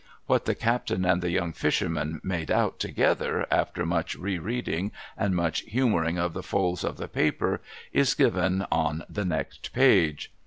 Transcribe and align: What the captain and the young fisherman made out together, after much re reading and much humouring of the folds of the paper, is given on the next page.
What 0.25 0.45
the 0.45 0.55
captain 0.55 1.05
and 1.05 1.21
the 1.21 1.29
young 1.29 1.53
fisherman 1.53 2.21
made 2.23 2.49
out 2.49 2.79
together, 2.79 3.45
after 3.51 3.85
much 3.85 4.15
re 4.15 4.39
reading 4.39 4.91
and 5.15 5.35
much 5.35 5.59
humouring 5.67 6.17
of 6.17 6.33
the 6.33 6.41
folds 6.41 6.83
of 6.83 6.97
the 6.97 7.07
paper, 7.07 7.61
is 7.93 8.15
given 8.15 8.65
on 8.71 9.03
the 9.07 9.25
next 9.25 9.73
page. 9.73 10.33